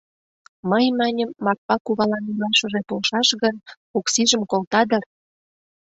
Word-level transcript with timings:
Мый 0.69 0.85
маньым, 0.99 1.29
Марпа 1.43 1.75
кувалан 1.85 2.23
илашыже 2.31 2.81
полшаш 2.89 3.29
гын, 3.41 3.55
Оксижым 3.97 4.43
колта 4.51 4.81
дыр. 4.89 5.03